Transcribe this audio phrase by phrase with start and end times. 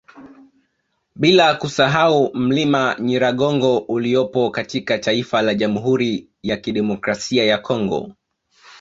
[1.15, 8.13] Bila kusahau mlima Nyiragongo uliopo katika taifa la Jamhuri ya Kidemokrasia ya Congo